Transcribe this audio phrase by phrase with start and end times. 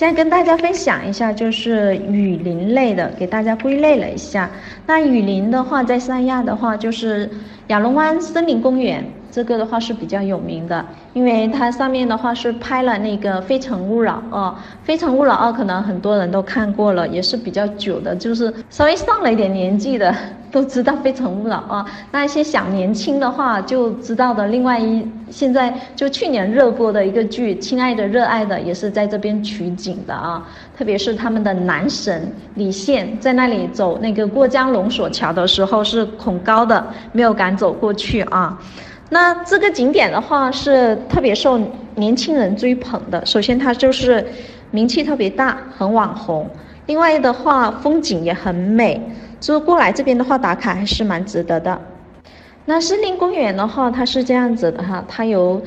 [0.00, 4.48] 现在跟大家分享一下，就是雨林类的，给大家归类了一下。
[4.86, 7.28] 那雨林的话，在三亚的话，就是
[7.66, 10.82] 亚龙湾森林公园，这个的话是比较有名的，
[11.12, 14.56] 因为它上面的话是拍了那个《非诚勿扰》哦，
[14.86, 20.16] 《非诚勿扰二》可能很多人都看过了，也是比较久的，就是稍微上了一点年纪的。
[20.50, 24.46] 都知道《非诚勿扰》啊，那一些想年轻的话就知道的。
[24.48, 30.46] 另外一现在就去年热播的一个剧《亲爱的热爱的》也是在这边取景的啊。
[30.76, 38.58] 特别是他们的男神李现在那里走那个过江龙索桥的时候是恐高的，没有敢走过去啊。
[39.10, 41.60] 那这个景点的话是特别受
[41.96, 43.24] 年轻人追捧的。
[43.26, 44.26] 首先它就是
[44.70, 46.48] 名气特别大，很网红。
[46.86, 49.00] 另外的话风景也很美。
[49.40, 51.80] 就过来这边的话，打卡还是蛮值得的。
[52.66, 55.60] 那森林公园的话，它是这样子的哈，它有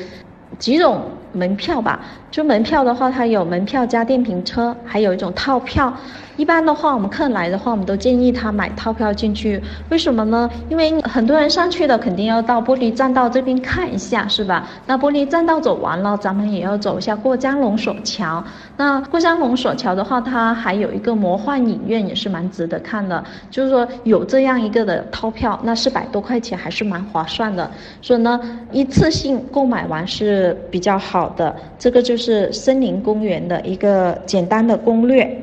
[0.60, 1.02] 几种
[1.34, 2.00] 门票吧。
[2.32, 5.94] 就门票的话，它有门票加电瓶车，还有一种套票。
[6.36, 9.62] 一般的话，我们客人来的话，我们都建议他买套票进去。
[9.90, 10.50] 为什么呢？
[10.68, 14.68] 因为很多人上去的肯定要到玻璃栈道这边看一下，是吧？
[14.88, 18.44] 那玻璃栈道走完了，咱们也要走一下过江龙索桥。
[18.78, 23.24] 那过江龙索桥的话，它还有一个魔幻影院，也是蛮值得看的。
[23.52, 27.70] 就是说有这样一个的套票，那四百多块钱还是蛮划算的。
[28.02, 28.40] 所以呢，
[28.72, 31.56] 一次性购买完是比较好好的。
[31.80, 35.42] 这个就是森林公园的一个简单的攻略。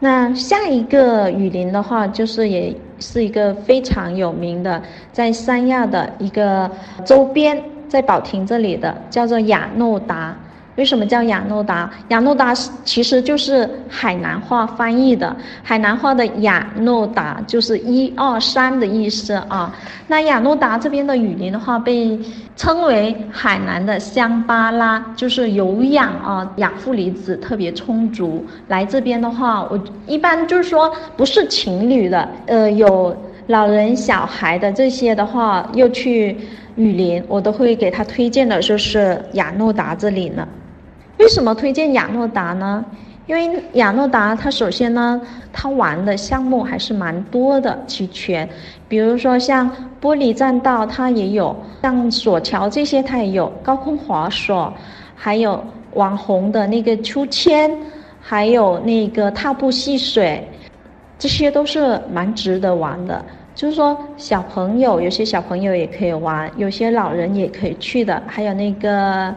[0.00, 6.70] 那下一个雨林的话，就是也是一个非常有名的，在三亚的一个
[7.06, 10.36] 周边，在宝亭这里的，叫做雅诺达。
[10.78, 11.90] 为什么叫雅诺达？
[12.10, 19.74] 雅诺达其实就是海南话翻译的，海南话的雅诺达就是一二三的意思啊。
[20.06, 22.16] 那雅诺达这边的雨林的话，被
[22.54, 28.46] 称为海南的香巴拉，就是有氧啊，氧负离子特别充足。
[28.68, 33.14] 来这边的话，我一般就是说不是情侣的，呃，有
[33.48, 36.36] 老人小孩的这些的话，又去
[36.76, 40.46] 雨林，我都会给他推荐的，就是雅诺达这里呢。
[41.18, 42.84] 为什么推荐雅诺达呢？
[43.26, 45.20] 因为雅诺达它首先呢，
[45.52, 48.48] 它玩的项目还是蛮多的，齐全。
[48.88, 49.70] 比如说像
[50.00, 54.72] 玻璃栈道，它也有；像索桥这些，它也有；高空滑索，
[55.14, 55.62] 还有
[55.92, 57.70] 网红的那个秋千，
[58.20, 60.48] 还有那个踏步戏水，
[61.18, 63.22] 这些都是蛮值得玩的。
[63.54, 68.22] 就是说，小朋友有些小朋友也可以玩，有些老人也可以去的。
[68.26, 69.34] 还有那个。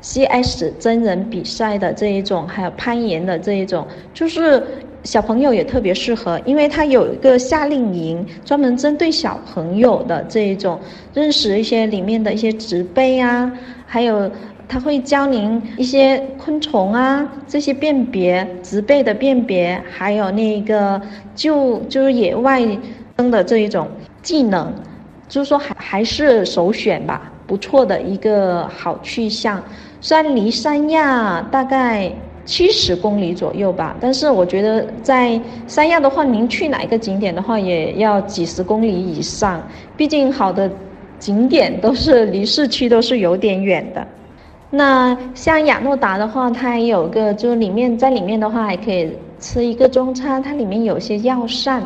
[0.00, 0.72] C.S.
[0.78, 4.62] 真人比赛的这一种，还有攀岩的这一种，就是
[5.02, 10.78] 小朋友也特别适合，因为它有一个夏令营，专门针对小朋友的这一种，
[11.12, 13.50] 认识一些里面的一些植被啊，
[13.86, 14.30] 还有
[14.68, 21.00] 他会教您一些昆虫啊这些辨别植被的辨别，还有那个
[21.34, 22.60] 就就是野外
[23.16, 23.88] 生的这一种
[24.22, 24.72] 技能，
[25.28, 29.62] 就是说还还是首选吧，不错的一个好去向。
[30.00, 32.10] 虽然离三亚大概
[32.44, 39.60] 七十公里左右吧，但是我觉得在三亚的话，您去哪一个景点的话，也要几十公里以上。
[39.96, 40.70] 毕竟好的
[41.18, 44.06] 景点都是离市区都是有点远的。
[44.70, 49.10] 那像雅诺达的话，它也有个，就里面在里面的话还可以
[49.40, 51.82] 吃一个中餐，它里面有些药膳，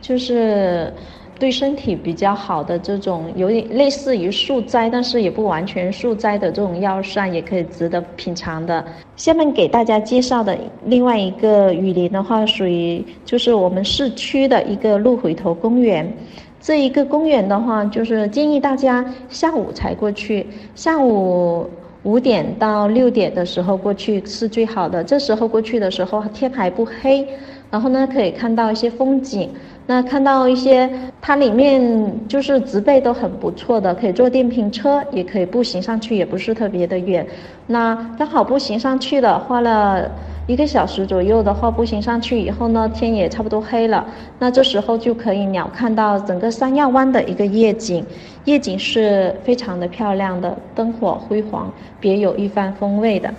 [0.00, 0.92] 就是。
[1.38, 8.84] 对身体比较好的这种，有点类似于素斋，但是也不完全素斋的这种药膳，也可以值得品尝的。
[9.16, 16.10] 下面给大家介绍的另外一个雨林的话，属于就是我们市区的一个鹿回头公园。
[16.58, 21.68] 这一个公园的话，就是建议大家下午才过去，下午
[22.02, 25.04] 五点到六点的时候过去是最好的。
[25.04, 27.26] 这时候过去的时候天还不黑，
[27.70, 29.50] 然后呢可以看到一些风景。
[29.88, 30.90] 那看到一些，
[31.22, 31.80] 它里面
[32.26, 37.24] 就是植被都很不错的，可以坐电瓶车，也可以步行上去，也不是特别的远。
[37.68, 40.10] 那刚好步行上去了，花了
[40.48, 44.04] 一个小时左右的话，步行上去以后呢，天也差不多黑了。
[44.40, 48.04] 那这时候就可以鸟看到整个三亚湾的一个夜景，
[48.44, 53.32] 夜景是非常的漂亮的，灯火辉煌，别有一番风味的。